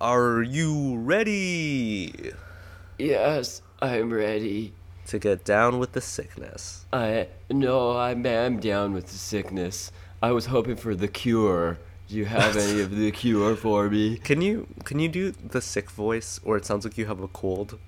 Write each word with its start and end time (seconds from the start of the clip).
Are 0.00 0.42
you 0.42 0.96
ready 0.96 2.32
Yes, 2.98 3.62
I'm 3.80 4.12
ready. 4.12 4.72
to 5.06 5.18
get 5.18 5.44
down 5.44 5.78
with 5.78 5.92
the 5.92 6.00
sickness? 6.00 6.86
I 6.92 7.28
no, 7.50 7.96
I'm 7.98 8.24
I'm 8.26 8.60
down 8.60 8.92
with 8.92 9.06
the 9.08 9.18
sickness. 9.18 9.92
I 10.22 10.32
was 10.32 10.46
hoping 10.46 10.76
for 10.76 10.94
the 10.94 11.08
cure. 11.08 11.78
Do 12.08 12.16
you 12.16 12.24
have 12.26 12.56
any 12.56 12.80
of 12.80 12.96
the 12.96 13.10
cure 13.12 13.54
for 13.56 13.88
me? 13.88 14.16
Can 14.28 14.40
you 14.42 14.66
can 14.84 14.98
you 15.00 15.08
do 15.08 15.32
the 15.32 15.60
sick 15.60 15.90
voice, 15.90 16.40
or 16.44 16.56
it 16.56 16.64
sounds 16.64 16.84
like 16.84 16.96
you 16.98 17.06
have 17.06 17.20
a 17.20 17.28
cold? 17.28 17.78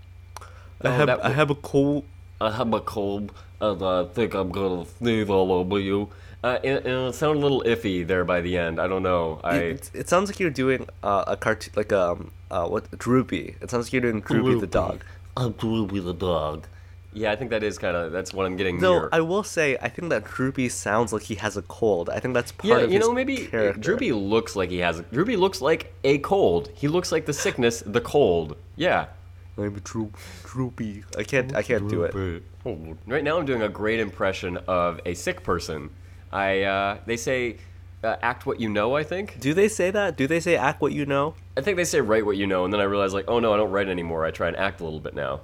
I 0.83 0.89
Oh, 0.89 0.91
have 0.93 1.09
I 1.09 1.17
w- 1.17 1.35
have 1.35 1.51
a 1.51 1.55
cold. 1.55 2.05
I 2.41 2.51
have 2.53 2.73
a 2.75 2.81
cold, 2.81 3.33
and 3.61 3.83
I 3.83 4.05
think 4.05 4.35
I'm 4.35 4.51
gonna 4.51 4.85
sneeze 4.99 5.29
all 5.31 5.53
over 5.53 5.79
you. 5.79 6.09
Uh, 6.43 6.59
and, 6.65 6.85
and 6.85 7.09
it 7.09 7.15
sounded 7.15 7.39
a 7.39 7.43
little 7.43 7.63
iffy 7.63 8.05
there 8.05 8.25
by 8.25 8.41
the 8.41 8.57
end. 8.57 8.81
I 8.81 8.89
don't 8.89 9.05
know. 9.05 9.41
I 9.45 9.57
It, 9.57 9.91
it 9.95 10.09
sounds 10.09 10.29
like 10.29 10.41
you're 10.41 10.51
doing 10.51 10.89
uh, 11.03 11.25
a 11.29 11.37
cartoon, 11.37 11.73
like 11.77 11.93
um, 11.93 12.33
uh, 12.51 12.67
what 12.67 12.91
Droopy. 12.99 13.57
It 13.61 13.71
sounds 13.71 13.87
like 13.87 13.93
you're 13.93 14.03
doing 14.03 14.21
Droopy 14.21 14.61
the 14.61 14.67
dog. 14.67 15.05
I'm 15.36 15.53
Droopy 15.53 16.00
the 16.00 16.14
dog. 16.14 16.67
Yeah, 17.14 17.31
I 17.31 17.36
think 17.36 17.50
that 17.50 17.63
is 17.63 17.79
kind 17.79 17.95
of 17.95 18.11
that's 18.11 18.33
what 18.33 18.47
I'm 18.47 18.57
getting 18.57 18.81
Though 18.81 19.00
near. 19.00 19.09
I 19.13 19.21
will 19.21 19.45
say, 19.45 19.77
I 19.81 19.89
think 19.89 20.09
that 20.09 20.25
Droopy 20.25 20.69
sounds 20.71 21.13
like 21.13 21.23
he 21.23 21.35
has 21.36 21.57
a 21.57 21.63
cold. 21.63 22.09
I 22.09 22.19
think 22.21 22.35
that's 22.35 22.53
part 22.53 22.69
yeah, 22.69 22.85
of 22.85 22.91
you 22.91 22.99
his 22.99 23.07
know, 23.07 23.13
maybe 23.13 23.36
character. 23.36 23.81
Droopy 23.81 24.13
looks 24.13 24.57
like 24.57 24.71
he 24.71 24.79
has. 24.79 24.99
A, 24.99 25.03
Droopy 25.03 25.36
looks 25.36 25.61
like 25.61 25.95
a 26.05 26.19
cold. 26.19 26.71
He 26.75 26.89
looks 26.89 27.13
like 27.13 27.27
the 27.27 27.35
sickness, 27.35 27.83
the 27.85 28.00
cold. 28.00 28.57
Yeah. 28.77 29.07
I'm 29.59 29.75
droop, 29.81 30.17
Droopy. 30.45 31.05
I 31.17 31.22
can't. 31.25 31.55
I 31.55 31.63
can't 31.63 31.86
do 31.89 32.05
it. 32.05 32.42
Right 33.06 33.22
now, 33.22 33.39
I'm 33.39 33.45
doing 33.45 33.62
a 33.62 33.69
great 33.69 34.00
impression 34.00 34.56
of 34.67 34.98
a 35.05 35.12
sick 35.12 35.42
person. 35.42 35.91
I 36.33 36.62
uh, 36.62 36.98
they 37.06 37.17
say 37.17 37.56
uh, 38.03 38.17
act 38.22 38.47
what 38.47 38.61
you 38.61 38.69
know. 38.69 38.97
I 38.97 39.05
think. 39.05 39.39
Do 39.41 39.55
they 39.55 39.69
say 39.69 39.91
that? 39.91 40.17
Do 40.17 40.27
they 40.27 40.41
say 40.41 40.56
act 40.56 40.81
what 40.81 40.92
you 40.92 41.06
know? 41.06 41.34
I 41.56 41.61
think 41.61 41.77
they 41.77 41.84
say 41.84 42.00
write 42.00 42.25
what 42.25 42.36
you 42.36 42.47
know, 42.47 42.64
and 42.64 42.72
then 42.72 42.81
I 42.81 42.84
realize 42.84 43.12
like, 43.14 43.27
oh 43.28 43.39
no, 43.39 43.53
I 43.53 43.56
don't 43.56 43.70
write 43.70 43.89
anymore. 43.89 44.25
I 44.25 44.31
try 44.31 44.48
and 44.48 44.56
act 44.56 44.81
a 44.81 44.84
little 44.84 45.00
bit 45.00 45.14
now. 45.14 45.41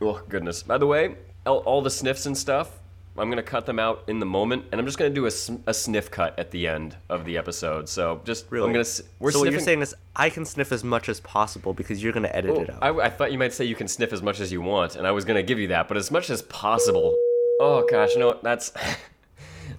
Oh 0.00 0.20
goodness. 0.28 0.62
By 0.62 0.78
the 0.78 0.86
way, 0.86 1.16
all, 1.46 1.58
all 1.58 1.80
the 1.82 1.90
sniffs 1.90 2.26
and 2.26 2.36
stuff, 2.36 2.80
I'm 3.16 3.30
gonna 3.30 3.42
cut 3.42 3.64
them 3.64 3.78
out 3.78 4.02
in 4.08 4.18
the 4.18 4.26
moment, 4.26 4.64
and 4.72 4.80
I'm 4.80 4.86
just 4.86 4.98
gonna 4.98 5.10
do 5.10 5.24
a, 5.26 5.30
a 5.66 5.72
sniff 5.72 6.10
cut 6.10 6.38
at 6.38 6.50
the 6.50 6.66
end 6.68 6.96
of 7.08 7.24
the 7.24 7.38
episode. 7.38 7.88
So 7.88 8.20
just 8.24 8.46
Really? 8.50 8.66
I'm 8.66 8.72
gonna. 8.72 8.84
We're 9.20 9.30
so 9.30 9.38
what 9.38 9.50
you're 9.50 9.60
saying 9.60 9.80
is, 9.80 9.94
I 10.14 10.28
can 10.28 10.44
sniff 10.44 10.72
as 10.72 10.82
much 10.84 11.08
as 11.08 11.20
possible 11.20 11.72
because 11.72 12.02
you're 12.02 12.12
gonna 12.12 12.28
edit 12.34 12.50
Oh, 12.50 12.60
it 12.62 12.70
out. 12.70 12.78
I, 12.82 12.88
I 13.06 13.10
thought 13.10 13.32
you 13.32 13.38
might 13.38 13.52
say 13.54 13.64
you 13.64 13.76
can 13.76 13.88
sniff 13.88 14.12
as 14.12 14.20
much 14.22 14.40
as 14.40 14.50
you 14.52 14.60
want, 14.60 14.96
and 14.96 15.06
I 15.06 15.12
was 15.12 15.24
gonna 15.24 15.42
give 15.44 15.58
you 15.58 15.68
that, 15.68 15.88
but 15.88 15.96
as 15.96 16.10
much 16.10 16.28
as 16.28 16.42
possible. 16.42 17.16
Oh 17.60 17.86
gosh, 17.88 18.12
you 18.14 18.18
know 18.18 18.26
what? 18.26 18.42
That's. 18.42 18.72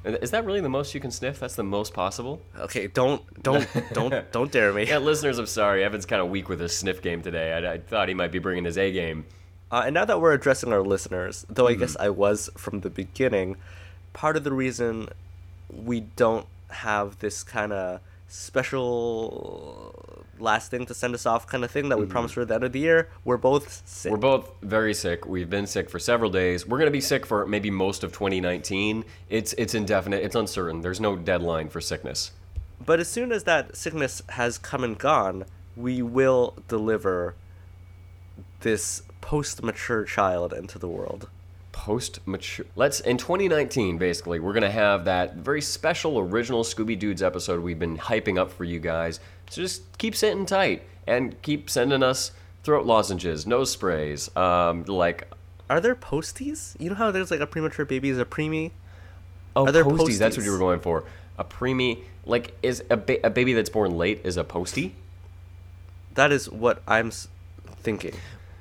Is 0.06 0.31
that 0.31 0.45
really 0.45 0.62
the 0.62 0.70
most 0.70 0.94
you 0.94 1.00
can 1.02 1.12
sniff? 1.12 1.40
That's 1.40 1.56
the 1.56 1.64
most 1.64 1.94
possible. 1.94 2.42
Okay, 2.58 2.88
don't, 2.88 3.22
don't, 3.44 3.67
don't, 3.94 4.31
don't 4.31 4.52
dare 4.52 4.72
me. 4.73 4.88
Yeah, 4.88 5.00
listeners, 5.00 5.38
I'm 5.38 5.45
sorry. 5.48 5.84
Evan's 5.84 6.06
kind 6.06 6.22
of 6.22 6.30
weak 6.30 6.48
with 6.50 6.59
his 6.59 6.76
sniff 6.76 7.02
game 7.02 7.22
today. 7.22 7.53
I, 7.53 7.73
I 7.73 7.78
thought 7.80 8.08
he 8.08 8.14
might 8.14 8.31
be 8.31 8.40
bringing 8.40 8.66
his 8.66 8.78
A 8.78 8.92
game. 8.92 9.25
Uh, 9.72 9.84
and 9.86 9.94
now 9.94 10.06
that 10.06 10.22
we're 10.22 10.31
addressing 10.34 10.72
our 10.72 10.81
listeners, 10.81 11.45
though 11.50 11.68
I 11.68 11.72
Mm-hmm. 11.73 11.80
guess 11.81 11.98
I 12.00 12.09
was 12.09 12.50
from 12.56 12.80
the 12.81 12.90
beginning, 12.90 13.58
part 14.14 14.38
of 14.38 14.44
the 14.45 14.53
reason 14.53 15.09
we 15.70 16.00
don't 16.02 16.48
have 16.70 17.20
this 17.20 17.44
kind 17.44 17.73
of 17.73 18.00
special 18.28 20.17
last 20.40 20.72
thing 20.72 20.86
to 20.86 20.94
send 20.94 21.14
us 21.14 21.26
off 21.26 21.48
kind 21.48 21.64
of 21.64 21.72
thing 21.72 21.90
that 21.90 21.98
we 22.00 22.06
promised 22.06 22.34
for 22.34 22.46
the 22.46 22.56
end 22.56 22.64
of 22.64 22.72
the 22.72 22.80
year, 22.80 23.10
we're 23.24 23.38
both 23.38 23.82
sick. 23.86 24.12
Mm-hmm. 24.12 24.22
We're 24.22 24.38
both 24.38 24.52
very 24.62 24.94
sick. 24.94 25.26
We've 25.26 25.50
been 25.50 25.68
sick 25.68 25.90
for 25.90 26.00
several 26.00 26.30
days. 26.32 26.66
We're 26.68 26.80
gonna 26.80 26.92
be 26.92 27.02
sick 27.02 27.26
for 27.26 27.46
maybe 27.46 27.70
most 27.72 28.04
of 28.04 28.12
2019. 28.12 29.06
It's 29.30 29.54
it's 29.54 29.74
indefinite. 29.74 30.24
It's 30.24 30.36
uncertain. 30.36 30.82
There's 30.82 31.00
no 31.02 31.16
deadline 31.16 31.70
for 31.70 31.82
sickness. 31.82 32.32
but 32.86 33.00
as 33.00 33.08
soon 33.08 33.32
as 33.32 33.44
that 33.46 33.76
sickness 33.76 34.22
has 34.30 34.58
come 34.58 34.84
and 34.84 34.98
gone, 34.98 35.46
we 35.76 36.02
will 36.02 36.56
deliver 36.68 37.36
this 38.62 39.02
post-mature 39.22 40.04
child 40.06 40.54
into 40.54 40.78
the 40.80 40.88
world. 40.88 41.30
Post 41.72 42.20
mature. 42.26 42.66
Let's 42.76 43.00
in 43.00 43.18
2019, 43.18 43.97
basically, 43.97 44.40
we're 44.40 44.53
gonna 44.53 44.72
have 44.72 45.06
that 45.06 45.36
very 45.36 45.62
special 45.62 46.19
original 46.19 46.64
Scooby 46.64 46.97
Dudes 46.97 47.22
episode 47.24 47.62
we've 47.62 47.80
been 47.80 47.97
hyping 47.97 48.38
up 48.38 48.52
for 48.52 48.64
you 48.64 48.80
guys. 48.80 49.19
So 49.50 49.62
just 49.62 49.97
keep 49.97 50.16
sitting 50.16 50.46
tight 50.46 50.84
and 51.06 51.41
keep 51.41 51.69
sending 51.69 52.03
us 52.03 52.31
throat 52.64 52.86
lozenges, 52.86 53.47
nose 53.47 53.72
sprays, 53.72 54.36
um, 54.36 54.84
like 54.86 55.28
Are 55.69 55.80
there 55.80 55.96
posties? 55.96 56.75
You 56.80 56.90
know 56.90 56.96
how 56.96 57.12
there's 57.12 57.31
like 57.31 57.40
a 57.40 57.47
premature 57.47 57.86
baby 57.86 58.09
is 58.09 58.20
a 58.20 58.25
preemie? 58.25 58.72
oh, 59.56 59.68
Are 59.68 59.72
there 59.72 59.86
posties. 59.86 60.18
That's 60.18 60.38
what 60.38 60.46
you 60.46 60.52
were 60.52 60.58
going 60.58 60.80
for. 60.80 61.03
A 61.38 61.44
preemie, 61.44 62.03
like 62.25 62.56
is 62.64 62.84
a, 62.90 62.97
ba- 62.97 63.25
a 63.25 63.30
baby 63.30 63.53
that's 63.53 63.70
born 63.70 63.97
late 63.97 64.22
is 64.24 64.38
a 64.38 64.44
postie. 64.44 64.96
That 66.16 66.31
is 66.31 66.50
what 66.50 66.81
I'm 66.88 67.12
thinking. 67.12 68.16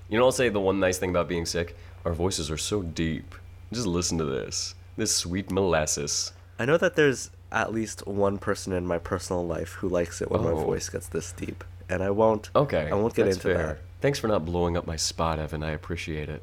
You 0.08 0.18
know, 0.18 0.24
I'll 0.26 0.32
say 0.32 0.50
the 0.50 0.60
one 0.60 0.78
nice 0.78 0.98
thing 0.98 1.10
about 1.10 1.26
being 1.26 1.46
sick: 1.46 1.76
our 2.06 2.14
voices 2.14 2.52
are 2.52 2.56
so 2.56 2.82
deep. 2.82 3.34
Just 3.72 3.84
listen 3.86 4.16
to 4.18 4.24
this, 4.24 4.76
this 4.96 5.14
sweet 5.14 5.50
molasses. 5.50 6.32
I 6.56 6.64
know 6.64 6.76
that 6.76 6.94
there's 6.94 7.30
at 7.50 7.74
least 7.74 8.06
one 8.06 8.38
person 8.38 8.72
in 8.72 8.86
my 8.86 8.98
personal 8.98 9.44
life 9.44 9.72
who 9.72 9.88
likes 9.88 10.22
it 10.22 10.30
when 10.30 10.44
my 10.44 10.52
Oh. 10.52 10.64
voice 10.64 10.88
gets 10.88 11.08
this 11.08 11.32
deep, 11.32 11.64
and 11.88 12.04
I 12.04 12.10
won't. 12.10 12.50
Okay, 12.54 12.88
I 12.88 12.94
won't 12.94 13.14
get 13.14 13.26
into 13.26 13.40
fair. 13.40 13.56
that. 13.58 13.78
Thanks 14.00 14.20
for 14.20 14.28
not 14.28 14.44
blowing 14.44 14.76
up 14.76 14.86
my 14.86 14.94
spot, 14.94 15.40
Evan. 15.40 15.64
I 15.64 15.72
appreciate 15.72 16.28
it. 16.28 16.42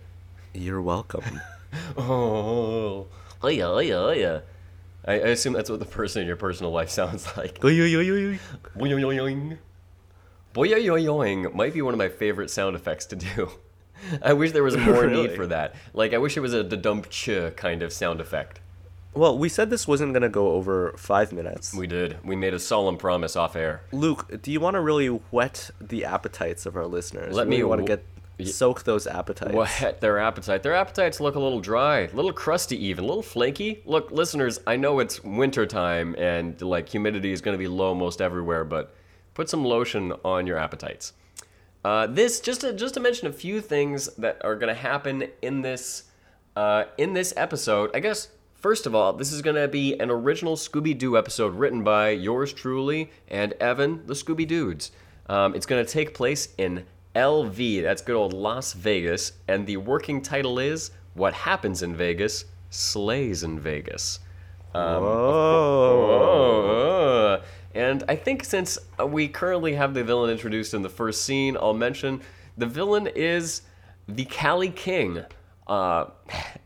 You're 0.54 0.82
welcome. 0.82 1.24
Oh, 1.98 3.08
oh 3.42 3.48
yeah, 3.48 3.66
oh 3.68 3.80
yeah, 3.80 3.96
oh 3.96 4.12
yeah. 4.12 4.40
I, 5.06 5.14
I 5.14 5.28
assume 5.30 5.54
that's 5.54 5.70
what 5.72 5.80
the 5.80 5.86
person 5.86 6.22
in 6.22 6.28
your 6.28 6.36
personal 6.36 6.72
life 6.74 6.90
sounds 7.00 7.26
like. 7.38 7.60
Boing 10.54 11.54
might 11.56 11.74
be 11.74 11.82
one 11.82 11.94
of 11.94 11.98
my 11.98 12.10
favorite 12.10 12.50
sound 12.52 12.76
effects 12.76 13.06
to 13.08 13.16
do. 13.16 13.50
I 14.22 14.34
wish 14.34 14.52
there 14.52 14.64
was 14.64 14.78
more 14.90 15.08
need 15.08 15.36
for 15.36 15.48
that. 15.48 15.76
Like, 15.94 16.14
I 16.14 16.18
wish 16.18 16.38
it 16.38 16.42
was 16.42 16.54
a 16.54 16.64
dump 16.64 17.10
ch 17.10 17.30
kind 17.56 17.84
of 17.84 17.94
sound 17.94 18.22
effect. 18.22 18.60
Well, 19.16 19.38
we 19.38 19.48
said 19.48 19.70
this 19.70 19.88
wasn't 19.88 20.14
gonna 20.14 20.30
go 20.30 20.52
over 20.52 20.94
five 20.98 21.32
minutes. 21.32 21.74
We 21.74 21.86
did. 21.86 22.18
We 22.24 22.36
made 22.36 22.54
a 22.54 22.60
solemn 22.60 22.98
promise 22.98 23.36
off 23.36 23.56
air. 23.56 23.84
Luke, 23.92 24.42
do 24.42 24.52
you 24.52 24.60
want 24.60 24.74
to 24.74 24.82
really 24.82 25.08
whet 25.08 25.70
the 25.80 26.06
appetites 26.06 26.66
of 26.66 26.76
our 26.76 26.88
listeners? 26.88 27.36
Let 27.36 27.48
really 27.48 27.58
me 27.58 27.64
want 27.64 27.82
to 27.82 27.86
get 27.86 28.06
soak 28.44 28.84
those 28.84 29.06
appetites. 29.06 29.54
Whet 29.54 30.02
their 30.02 30.20
appetite. 30.20 30.64
Their 30.64 30.74
appetites 30.74 31.20
look 31.20 31.36
a 31.36 31.40
little 31.40 31.60
dry, 31.60 32.00
a 32.00 32.16
little 32.16 32.34
crusty, 32.34 32.84
even 32.88 33.04
a 33.04 33.08
little 33.08 33.24
flaky. 33.24 33.82
Look, 33.86 34.12
listeners, 34.12 34.60
I 34.66 34.78
know 34.78 35.00
it's 35.00 35.24
winter 35.24 35.66
time 35.66 36.16
and 36.18 36.60
like 36.62 36.90
humidity 36.90 37.32
is 37.32 37.42
going 37.42 37.54
to 37.54 37.60
be 37.60 37.68
low 37.68 37.94
most 37.94 38.22
everywhere, 38.22 38.64
but 38.66 38.96
put 39.34 39.50
some 39.50 39.64
lotion 39.64 40.14
on 40.26 40.48
your 40.48 40.58
appetites. 40.58 41.14
Uh, 41.84 42.08
this 42.08 42.40
just 42.40 42.62
to 42.62 42.74
just 42.74 42.94
to 42.94 43.00
mention 43.00 43.28
a 43.28 43.34
few 43.34 43.60
things 43.60 44.08
that 44.16 44.44
are 44.44 44.56
going 44.56 44.74
to 44.74 44.80
happen 44.80 45.26
in 45.42 45.62
this 45.62 46.04
uh, 46.56 46.86
in 46.98 47.14
this 47.14 47.34
episode. 47.36 47.92
I 47.94 48.00
guess 48.00 48.30
first 48.56 48.86
of 48.86 48.96
all, 48.96 49.14
this 49.14 49.32
is 49.32 49.42
going 49.42 49.58
to 49.58 49.68
be 49.68 50.00
an 50.00 50.10
original 50.10 50.56
Scooby 50.56 50.98
Doo 50.98 51.18
episode 51.18 51.56
written 51.56 51.84
by 51.84 52.10
yours 52.10 52.54
truly 52.54 53.12
and 53.28 53.54
Evan, 53.54 54.06
the 54.08 54.14
Scooby 54.14 54.48
Dudes. 54.48 54.92
Um, 55.28 55.56
it's 55.56 55.66
going 55.66 55.86
to 55.86 55.92
take 55.92 56.14
place 56.14 56.50
in 56.58 56.86
LV. 57.16 57.84
That's 57.84 58.02
good 58.02 58.16
old 58.16 58.34
Las 58.34 58.74
Vegas, 58.74 59.34
and 59.48 59.68
the 59.68 59.78
working 59.78 60.22
title 60.22 60.60
is 60.60 60.92
"What 61.14 61.34
Happens 61.34 61.84
in 61.84 61.96
Vegas 61.96 62.46
Slays 62.70 63.44
in 63.44 63.60
Vegas." 63.60 64.20
Um, 64.74 65.04
oh. 65.04 65.06
Oh, 65.06 67.13
and 67.74 68.04
I 68.08 68.16
think 68.16 68.44
since 68.44 68.78
uh, 69.00 69.06
we 69.06 69.28
currently 69.28 69.74
have 69.74 69.94
the 69.94 70.04
villain 70.04 70.30
introduced 70.30 70.74
in 70.74 70.82
the 70.82 70.90
first 70.90 71.24
scene, 71.24 71.58
I'll 71.58 71.74
mention 71.74 72.22
the 72.58 72.68
villain 72.68 73.08
is 73.08 73.64
the 74.08 74.26
Cali 74.26 74.70
King. 74.70 75.24
Uh, 75.68 76.06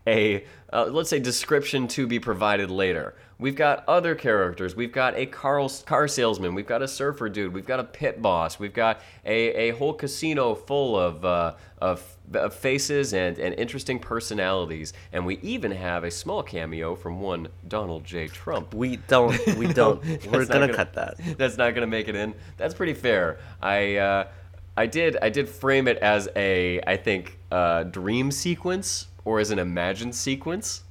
a 0.07 0.45
uh, 0.73 0.85
let's 0.85 1.09
say 1.09 1.19
description 1.19 1.87
to 1.87 2.07
be 2.07 2.19
provided 2.19 2.69
later. 2.69 3.15
We've 3.39 3.55
got 3.55 3.87
other 3.87 4.15
characters. 4.15 4.75
We've 4.75 4.91
got 4.91 5.15
a 5.15 5.27
car, 5.27 5.65
car 5.85 6.07
salesman. 6.07 6.55
We've 6.55 6.67
got 6.67 6.81
a 6.81 6.87
surfer 6.87 7.29
dude. 7.29 7.53
We've 7.53 7.67
got 7.67 7.79
a 7.79 7.83
pit 7.83 8.21
boss. 8.21 8.57
We've 8.57 8.73
got 8.73 8.99
a, 9.25 9.69
a 9.69 9.77
whole 9.77 9.93
casino 9.93 10.55
full 10.55 10.99
of, 10.99 11.23
uh, 11.23 11.53
of, 11.79 12.17
of 12.33 12.53
faces 12.53 13.13
and, 13.13 13.37
and 13.37 13.53
interesting 13.55 13.99
personalities. 13.99 14.91
And 15.13 15.25
we 15.25 15.37
even 15.43 15.71
have 15.71 16.03
a 16.03 16.09
small 16.09 16.41
cameo 16.41 16.95
from 16.95 17.21
one 17.21 17.47
Donald 17.67 18.03
J. 18.03 18.27
Trump. 18.27 18.73
We 18.73 18.97
don't. 19.07 19.37
We 19.57 19.71
don't. 19.71 20.03
That's 20.03 20.25
We're 20.27 20.45
gonna, 20.45 20.73
cut 20.73 20.93
that. 20.93 21.15
That's 21.37 21.57
not 21.57 21.73
gonna 21.73 21.87
make 21.87 22.07
it 22.07 22.15
in. 22.15 22.33
That's 22.57 22.73
pretty 22.73 22.93
fair. 22.93 23.39
I 23.61 23.95
uh, 23.95 24.27
I 24.75 24.85
did 24.85 25.17
I 25.21 25.29
did 25.29 25.49
frame 25.49 25.87
it 25.87 25.97
as 25.97 26.29
a 26.35 26.79
I 26.85 26.97
think 26.97 27.39
uh, 27.51 27.83
dream 27.83 28.29
sequence 28.29 29.07
or 29.27 29.41
as 29.41 29.51
an 29.51 29.59
imagined 29.59 30.15
sequence, 30.15 30.83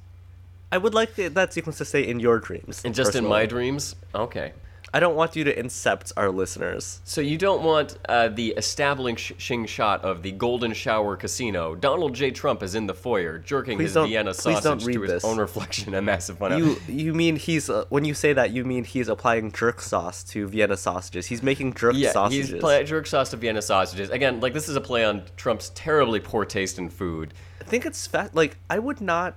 I 0.71 0.77
would 0.77 0.93
like 0.93 1.15
that 1.15 1.53
sequence 1.53 1.79
to 1.79 1.85
stay 1.85 2.07
in 2.07 2.19
your 2.19 2.37
dreams. 2.37 2.83
and 2.85 2.93
just 2.93 3.15
in 3.15 3.25
my 3.25 3.47
dreams. 3.47 3.95
Okay. 4.13 4.53
I 4.97 4.99
don't 4.99 5.15
want 5.15 5.35
you 5.35 5.43
to 5.43 5.55
incept 5.55 6.11
our 6.17 6.31
listeners. 6.31 7.01
So 7.03 7.21
you 7.21 7.37
don't 7.37 7.61
want 7.61 7.99
uh, 8.09 8.29
the 8.29 8.55
establishing 8.57 9.67
shot 9.67 10.03
of 10.03 10.23
the 10.23 10.31
Golden 10.31 10.73
Shower 10.73 11.15
Casino. 11.15 11.75
Donald 11.75 12.15
J. 12.15 12.31
Trump 12.31 12.63
is 12.63 12.73
in 12.73 12.87
the 12.87 12.95
foyer, 12.95 13.37
jerking 13.37 13.77
Please 13.77 13.93
his 13.93 14.07
Vienna 14.07 14.33
sausage 14.33 14.83
to 14.85 15.01
his 15.03 15.11
this. 15.11 15.23
own 15.23 15.37
reflection 15.37 15.93
and 15.93 16.03
massive 16.03 16.39
fun. 16.39 16.57
You 16.57 16.77
you 16.87 17.13
mean 17.13 17.35
he's 17.35 17.69
uh, 17.69 17.85
when 17.89 18.05
you 18.05 18.15
say 18.15 18.33
that 18.33 18.49
you 18.49 18.65
mean 18.65 18.85
he's 18.85 19.07
applying 19.07 19.51
jerk 19.51 19.81
sauce 19.81 20.23
to 20.31 20.47
Vienna 20.47 20.75
sausages. 20.75 21.27
He's 21.27 21.43
making 21.43 21.75
jerk 21.75 21.93
yeah, 21.95 22.11
sausages. 22.11 22.49
he's 22.49 22.89
jerk 22.89 23.05
sauce 23.05 23.29
to 23.29 23.37
Vienna 23.37 23.61
sausages. 23.61 24.09
Again, 24.09 24.39
like 24.39 24.53
this 24.53 24.67
is 24.67 24.75
a 24.75 24.81
play 24.81 25.05
on 25.05 25.21
Trump's 25.35 25.69
terribly 25.75 26.19
poor 26.19 26.43
taste 26.43 26.79
in 26.79 26.89
food. 26.89 27.35
I 27.61 27.65
think 27.65 27.85
it's 27.85 28.07
fat. 28.07 28.33
Like 28.33 28.57
I 28.67 28.79
would 28.79 28.99
not. 28.99 29.35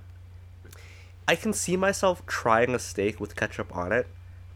I 1.27 1.35
can 1.35 1.53
see 1.53 1.77
myself 1.77 2.25
trying 2.25 2.73
a 2.73 2.79
steak 2.79 3.19
with 3.19 3.35
ketchup 3.35 3.75
on 3.77 3.91
it, 3.91 4.07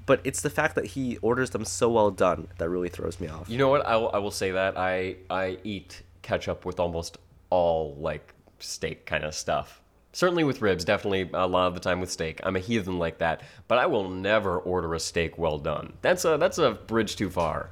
but 0.05 0.21
it's 0.23 0.41
the 0.41 0.49
fact 0.49 0.75
that 0.75 0.85
he 0.85 1.17
orders 1.17 1.49
them 1.51 1.65
so 1.65 1.89
well 1.89 2.11
done 2.11 2.47
that 2.57 2.69
really 2.69 2.89
throws 2.89 3.19
me 3.19 3.27
off. 3.27 3.49
You 3.49 3.57
know 3.57 3.69
what? 3.69 3.85
I 3.85 3.95
will, 3.97 4.11
I 4.13 4.17
will 4.19 4.31
say 4.31 4.51
that 4.51 4.77
I 4.77 5.15
I 5.29 5.57
eat 5.63 6.01
ketchup 6.21 6.65
with 6.65 6.79
almost 6.79 7.17
all 7.49 7.95
like 7.99 8.33
steak 8.59 9.05
kind 9.05 9.23
of 9.23 9.33
stuff. 9.35 9.81
Certainly 10.13 10.45
with 10.45 10.61
ribs, 10.61 10.85
definitely 10.85 11.29
a 11.33 11.45
lot 11.45 11.67
of 11.67 11.73
the 11.73 11.79
time 11.81 11.99
with 11.99 12.09
steak. 12.09 12.39
I'm 12.43 12.55
a 12.55 12.59
heathen 12.59 12.97
like 12.99 13.17
that, 13.17 13.41
but 13.67 13.77
I 13.77 13.85
will 13.85 14.09
never 14.09 14.57
order 14.57 14.93
a 14.93 14.99
steak 14.99 15.37
well 15.37 15.57
done. 15.57 15.93
That's 16.01 16.23
a 16.23 16.37
that's 16.37 16.57
a 16.57 16.71
bridge 16.71 17.15
too 17.17 17.29
far. 17.29 17.69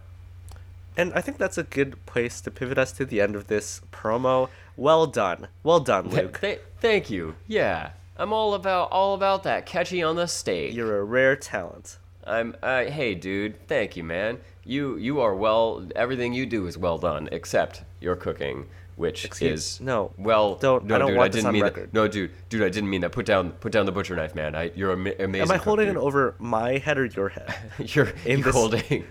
And 0.98 1.12
I 1.14 1.22
think 1.22 1.38
that's 1.38 1.58
a 1.58 1.64
good 1.64 2.06
place 2.06 2.42
to 2.42 2.52
pivot 2.52 2.78
us 2.78 2.92
to 2.94 3.06
the 3.06 3.20
end 3.22 3.36
of 3.36 3.48
this 3.48 3.82
promo. 3.92 4.50
Well 4.78 5.08
done, 5.08 5.48
well 5.64 5.80
done, 5.80 6.10
Th- 6.10 6.24
Luke. 6.24 6.42
th- 6.42 6.62
thank 6.80 7.10
you. 7.10 7.36
Yeah, 7.48 7.92
I'm 8.18 8.34
all 8.34 8.54
about 8.54 8.92
all 8.92 9.14
about 9.16 9.44
that 9.44 9.66
catchy 9.66 10.04
on 10.04 10.16
the 10.18 10.28
steak. 10.28 10.74
You're 10.76 11.00
a 11.00 11.04
rare 11.04 11.36
talent. 11.36 11.98
I'm 12.25 12.56
uh, 12.64 12.86
hey 12.86 13.16
dude, 13.16 13.68
thank 13.68 13.96
you 13.98 14.04
man. 14.04 14.40
You 14.66 14.98
you 14.98 15.20
are 15.22 15.36
well. 15.36 15.88
Everything 15.96 16.34
you 16.34 16.46
do 16.46 16.68
is 16.68 16.78
well 16.78 16.98
done, 16.98 17.28
except 17.31 17.84
your 18.00 18.16
cooking, 18.16 18.66
which 18.96 19.25
Excuse- 19.25 19.52
is 19.75 19.81
no, 19.81 20.12
Well, 20.18 20.56
don't- 20.56 20.86
No, 20.86 20.96
I 20.96 21.00
don't 21.00 21.08
dude, 21.10 21.18
want 21.18 21.25
I 21.25 21.30
didn't 21.36 21.48
on 21.48 21.54
mean 21.54 21.64
record. 21.64 21.84
that. 21.92 21.94
No, 21.94 22.08
dude, 22.08 22.31
dude, 22.50 22.64
I 22.64 22.70
didn't 22.70 22.90
mean 22.90 23.02
that. 23.02 23.12
Put 23.12 23.25
down 23.25 23.52
put 23.52 23.72
down 23.74 23.86
the 23.86 23.92
butcher 23.92 24.16
knife, 24.16 24.36
man. 24.36 24.56
I, 24.56 24.72
you're 24.75 24.94
ama- 24.94 25.12
amazing. 25.20 25.42
Am 25.48 25.52
I 25.52 25.56
cook, 25.58 25.64
holding 25.66 25.90
it 25.90 25.98
over 25.98 26.36
my 26.40 26.78
head 26.78 26.98
or 26.98 27.06
your 27.06 27.30
head? 27.30 27.54
You're, 27.80 28.14
in 28.25 28.40
you're 28.40 28.46
this- 28.46 28.56
holding 28.56 29.06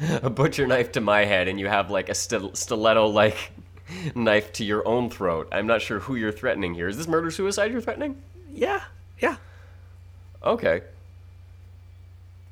a 0.22 0.30
butcher 0.30 0.66
knife 0.66 0.92
to 0.92 1.00
my 1.00 1.24
head, 1.24 1.48
and 1.48 1.58
you 1.58 1.66
have 1.66 1.90
like 1.90 2.08
a 2.08 2.14
stil- 2.14 2.54
stiletto 2.54 3.08
like 3.08 3.50
knife 4.14 4.52
to 4.54 4.64
your 4.64 4.86
own 4.86 5.10
throat. 5.10 5.48
I'm 5.50 5.66
not 5.66 5.82
sure 5.82 5.98
who 5.98 6.14
you're 6.14 6.30
threatening 6.32 6.74
here. 6.74 6.86
Is 6.86 6.96
this 6.98 7.08
murder 7.08 7.30
suicide 7.32 7.72
you're 7.72 7.80
threatening? 7.80 8.20
yeah, 8.52 8.82
yeah. 9.20 9.36
Okay. 10.44 10.82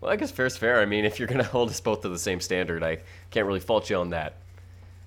Well, 0.01 0.13
I 0.13 0.17
guess 0.17 0.31
fair's 0.31 0.57
fair. 0.57 0.81
I 0.81 0.85
mean, 0.85 1.05
if 1.05 1.19
you're 1.19 1.29
gonna 1.29 1.45
hold 1.57 1.71
us 1.71 1.81
both 1.81 2.03
to 2.03 2.09
the 2.09 2.19
same 2.19 2.41
standard, 2.41 2.83
I 2.83 2.99
can't 3.31 3.47
really 3.47 3.61
fault 3.61 3.91
you 3.91 3.97
on 3.97 4.11
that. 4.11 4.37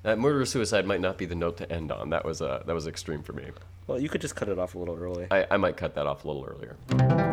That 0.04 0.18
murder 0.18 0.46
suicide 0.46 0.86
might 0.86 1.02
not 1.02 1.18
be 1.18 1.26
the 1.26 1.36
note 1.36 1.58
to 1.58 1.72
end 1.72 1.92
on. 1.92 2.10
That 2.10 2.26
was 2.26 2.42
uh, 2.42 2.64
that 2.66 2.74
was 2.74 2.88
extreme 2.88 3.22
for 3.22 3.34
me. 3.34 3.46
Well, 3.88 4.00
you 4.00 4.08
could 4.08 4.22
just 4.22 4.36
cut 4.36 4.50
it 4.50 4.60
off 4.60 4.76
a 4.76 4.80
little 4.80 4.96
early. 4.96 5.28
I, 5.32 5.48
I 5.52 5.58
might 5.58 5.76
cut 5.76 5.96
that 5.96 6.06
off 6.08 6.24
a 6.24 6.28
little 6.28 6.46
earlier. 6.46 7.29